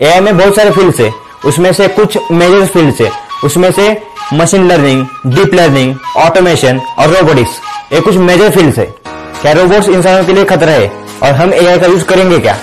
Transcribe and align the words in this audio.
AI 0.00 0.20
में 0.20 0.36
बहुत 0.38 0.56
सारे 0.56 0.70
फील्ड्स 0.70 0.98
है। 1.00 1.10
उसमें 1.46 1.72
से 1.72 1.86
कुछ 1.88 2.16
मेजर 2.30 2.66
फील्ड्स 2.66 3.00
है। 3.00 3.10
उसमें 3.44 3.70
से 3.72 3.86
machine 4.32 4.66
learning 4.68 5.04
deep 5.26 5.54
learning 5.54 5.94
automation 6.16 6.80
और 6.98 7.08
रोबोटिक्स 7.10 7.50
ये 7.92 8.00
कुछ 8.00 8.16
मेजर 8.16 8.50
फील्ड्स 8.50 8.78
है। 8.78 8.84
क्या 9.42 9.52
रोबोट्स 9.52 9.88
इंसानों 9.88 10.24
के 10.24 10.32
लिए 10.32 10.44
खतरा 10.44 10.72
है? 10.72 10.90
और 11.22 11.32
हम 11.32 11.52
एआई 11.54 11.78
का 11.78 11.86
यूज़ 11.86 12.04
करेंगे 12.04 12.38
क्या? 12.38 12.56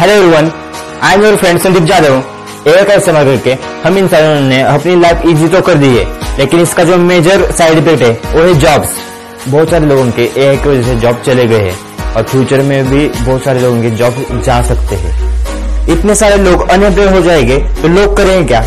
Hello 0.00 0.12
everyone 0.12 0.50
I 1.02 1.14
am 1.14 1.24
your 1.24 1.36
friend 1.36 1.60
Sandeep 1.60 1.82
Jadhav 1.82 2.22
AI 2.66 2.84
का 2.84 2.94
इस्तेमाल 2.94 3.24
करके 3.26 3.56
हम 3.84 3.98
इंसानों 3.98 4.40
ने 4.40 4.60
अपनी 4.62 4.96
लाइफ 5.00 5.26
इजी 5.26 5.48
तो 5.48 5.60
कर 5.60 5.74
दी 5.74 5.96
है, 5.96 6.04
लेकिन 6.38 6.60
इसका 6.60 6.84
जो 6.84 6.96
मेजर 6.98 7.50
साइड 7.52 7.78
इफ़ेक्ट 7.78 8.02
है, 8.02 8.10
वो 8.32 8.42
है 8.42 8.54
जॉब्स 8.54 8.96
बहुत 9.48 9.70
सारे 9.70 9.86
लोगों 9.86 10.10
के 10.10 10.30
एआई 10.36 10.56
की 10.56 10.68
वजह 10.68 10.82
से 10.82 10.96
जॉब 10.96 11.22
चले 11.26 11.46
गए 11.46 11.60
हैं, 11.60 11.78
और 12.14 12.22
फ्यूचर 12.22 12.62
में 12.62 12.90
भी 12.90 13.06
बहुत 13.08 13.44
सारे 13.44 13.60
लोगों 13.60 13.82
के 13.82 13.90
जॉब 13.92 14.42
जा 14.44 14.60
सकते 14.62 14.96
हैं। 14.96 15.33
इतने 15.90 16.14
सारे 16.14 16.36
लोग 16.36 16.68
अनएम्प्लॉय 16.70 17.06
हो 17.06 17.20
जाएँगे 17.20 17.58
तो 17.82 17.88
लोग 17.88 18.16
करेंगे 18.16 18.44
क्या? 18.44 18.60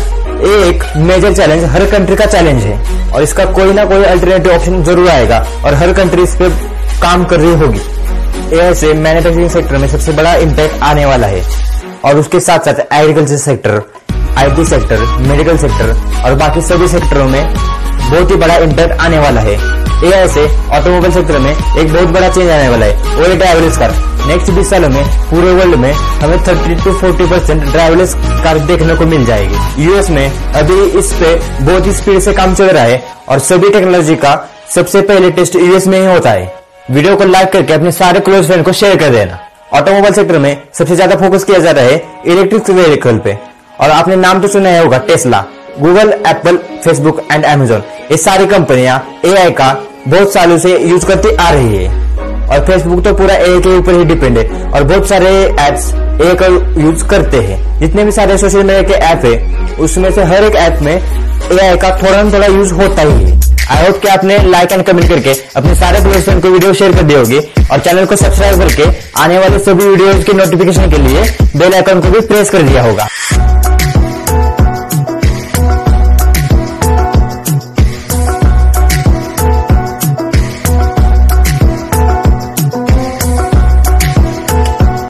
एक 0.48 0.84
मेजर 0.98 1.34
चैलेंज 1.34 1.64
हर 1.64 1.84
कंट्री 1.90 2.16
का 2.16 2.26
चैलेंज 2.26 2.62
है। 2.62 3.12
और 3.12 3.22
इसका 3.22 3.44
कोई 3.52 3.72
ना 3.72 3.84
कोई 3.84 4.04
अल्टरनेटिव 4.04 4.52
ऑप्शन 4.52 4.82
ज़रूर 4.84 5.08
आएगा, 5.08 5.38
और 5.64 5.74
हर 5.74 5.92
कंट्री 5.92 6.22
इस 6.22 6.34
पर 6.34 6.48
काम 7.02 7.24
कर 7.24 7.40
रही 7.40 7.54
होगी। 7.54 7.80
एआई 8.56 8.74
से 8.74 8.92
मैन्युफैक्चरिंग 8.94 9.50
सेक्टर 9.50 9.76
में 9.76 9.88
सबसे 9.88 10.12
बड़ा 10.12 10.34
इम्पैक्ट 10.36 10.82
आने 10.82 11.06
वाला 11.06 11.26
है। 11.26 11.42
और 12.04 12.18
उसके 12.18 12.40
साथ 12.40 12.58
साथ 12.58 12.80
agriculture 12.92 13.36
sector 13.36 13.82
IT 14.38 14.64
sector 14.64 15.00
medical 15.20 15.56
sector 15.58 15.96
और 16.24 16.34
बाकी 16.34 16.60
सभी 16.60 16.88
सेक्टरों 16.88 17.28
में 17.28 17.54
बहुत 17.54 18.30
ही 18.30 18.36
बड़ा 18.36 18.56
इम्पैक्ट 18.56 19.00
आने 19.00 19.18
वाला 19.18 19.40
है। 19.40 19.54
एआई 20.04 20.28
से 20.28 20.46
ऑटोमोबाइल 20.70 21.12
सेक्टर 21.12 21.38
में 21.38 21.50
एक 21.50 21.92
बहुत 21.92 22.08
बड़ा 22.08 22.28
चेंज 22.28 22.50
आने 22.50 22.68
वाला 22.68 22.86
है। 22.86 22.96
है 23.18 23.36
ड्राइवरलेस 23.36 23.78
कार 23.78 23.90
नेक्स्ट 24.28 24.50
बीस 24.52 24.70
सालों 24.70 24.88
में, 24.88 25.04
पूरे 25.30 25.52
वर्ल्ड 25.54 25.74
में 25.80 25.92
हमें 25.92 26.36
30 26.44 26.84
टू 26.84 26.92
40 26.94 27.30
परसेंट 27.30 27.62
ड्राइवरलेस 27.62 28.14
कार 28.44 28.58
देखने 28.66 28.94
को 28.96 29.06
मिल 29.06 29.24
जाएगी। 29.26 29.84
यूएस 29.84 30.10
में 30.10 30.30
अभी 30.54 30.80
इस 30.98 31.12
पे 31.20 31.34
बहुत 31.64 31.86
ही 31.86 31.92
स्पीड 31.92 32.18
से 32.20 32.32
काम 32.32 32.54
चल 32.54 32.68
रहा 32.68 32.82
है 32.84 33.02
और 33.28 33.38
सभी 33.40 33.70
टेक्नोलॉजी 33.70 34.16
का 34.16 34.34
सबसे 34.74 35.00
पहले 35.02 35.30
टेस्ट 35.30 35.56
यूएस 35.56 35.86
में 35.86 35.98
ही 35.98 36.04
होता 36.06 36.30
है। 36.30 36.52
वीडियो 36.90 37.14
को 37.16 37.24
लाइक 37.26 37.52
करके 37.52 37.72
अपने 37.72 37.92
सारे 37.92 38.20
क्लोज 38.20 38.46
फ्रेंड 38.46 38.64
को 38.64 38.72
शेयर 38.72 38.96
कर 38.96 39.10
देना। 39.10 39.38
ऑटोमोबाइल 39.74 40.14
सेक्टर 40.14 40.38
में 40.38 40.56
सबसे 40.74 40.94
ज़्यादा 40.94 41.16
फोकस 41.18 41.44
किया 41.44 41.58
जा 41.58 41.70
रहा 41.70 41.84
है 41.84 42.22
इलेक्ट्रिक 42.26 42.70
व्हीकल 42.70 43.18
पे। 43.18 43.36
और 43.80 43.90
आपने 43.90 44.16
नाम 44.16 44.40
तो 44.42 44.48
सुना 44.48 44.78
होगा 44.78 44.98
Tesla 45.08 45.44
Google 45.78 46.12
Apple 46.26 46.56
Facebook 46.84 47.22
and 47.32 47.44
Amazon 47.44 47.82
ये 48.10 48.16
सारी 48.18 48.46
कंपनियाँ 48.48 49.00
एआई 49.26 49.50
का 49.52 49.72
बहुत 50.08 50.32
सालों 50.32 50.58
से 50.58 50.76
यूज़ 50.80 51.06
करती 51.06 51.34
आ 51.36 51.50
रही 51.50 51.76
है। 51.76 52.07
और 52.58 52.66
फेसबुक 52.66 53.04
तो 53.04 53.12
पूरा 53.14 53.34
ए 53.34 53.58
के 53.60 53.76
ऊपर 53.78 53.94
ही 53.94 54.04
डिपेंड 54.04 54.38
है। 54.38 54.70
और 54.70 54.82
बहुत 54.84 55.08
सारे 55.08 55.30
एप्स 55.60 55.88
ए 56.22 56.34
का 56.34 56.46
यूज़ 56.82 57.04
करते 57.06 57.40
हैं। 57.40 57.58
जितने 57.80 58.04
भी 58.04 58.12
सारे 58.12 58.38
सोशल 58.38 58.62
मीडिया 58.62 58.82
के 58.82 58.94
ऐप 58.94 59.24
है, 59.24 59.76
उसमें 59.76 60.10
से 60.12 60.22
हर 60.24 60.44
एक 60.44 60.56
ऐप 60.56 60.80
में 60.82 60.96
AI 61.48 61.80
का 61.82 61.90
थोड़ा 61.96 62.22
ना 62.22 62.32
थोड़ा 62.32 62.46
यूज़ 62.46 62.72
होता 62.74 63.02
ही 63.02 63.24
है। 63.24 63.36
आई 63.70 63.86
होप 63.86 64.00
कि 64.02 64.08
आपने 64.08 64.38
लाइक 64.42 64.72
एंड 64.72 64.82
कमेंट 64.82 65.08
करके 65.08 65.32
अपने 65.56 65.74
सारे 65.74 66.00
दोस्तों 66.00 66.40
को 66.40 66.48
वीडियो 66.48 66.72
शेयर 66.74 66.92
कर 66.92 67.02
दी 67.02 67.14
होगी 67.14 67.38
और 67.38 67.78
चैनल 67.78 68.06
को 68.06 68.16
सब्सक्राइब 68.16 68.58
करके 68.58 68.86
आने 69.20 69.38
वाले 69.38 69.58
सभी 69.58 69.84
वीडियोज़ 69.84 70.22
के 70.22 70.32
नोटिफिकेशन 70.32 70.90
के 70.90 70.98
लिए 70.98 71.22
बेल 71.56 71.74
आइकन 71.74 72.00
को 72.00 72.08
भी 72.08 72.20
प्रेस 72.26 72.50
कर 72.50 72.62
दिया 72.62 72.82
होगा। 72.82 73.08